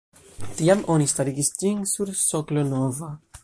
[0.61, 3.15] Tiam oni starigis ĝin sur soklo nova.